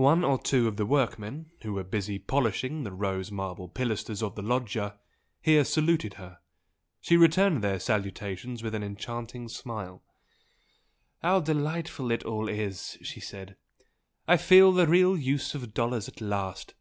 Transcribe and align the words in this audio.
One 0.00 0.24
or 0.24 0.38
two 0.40 0.66
of 0.66 0.78
the 0.78 0.86
workmen 0.86 1.50
who 1.60 1.74
were 1.74 1.84
busy 1.84 2.18
polishing 2.18 2.84
the 2.84 2.90
rose 2.90 3.30
marble 3.30 3.68
pilasters 3.68 4.22
of 4.22 4.34
the 4.34 4.40
loggia, 4.40 4.98
here 5.42 5.62
saluted 5.62 6.14
her 6.14 6.38
she 7.02 7.18
returned 7.18 7.60
their 7.62 7.78
salutations 7.78 8.62
with 8.62 8.74
an 8.74 8.82
enchanting 8.82 9.48
smile. 9.50 10.02
"How 11.20 11.40
delightful 11.40 12.10
it 12.10 12.24
all 12.24 12.48
is!" 12.48 12.96
she 13.02 13.20
said 13.20 13.58
"I 14.26 14.38
feel 14.38 14.72
the 14.72 14.86
real 14.86 15.18
use 15.18 15.54
of 15.54 15.74
dollars 15.74 16.08
at 16.08 16.22
last! 16.22 16.72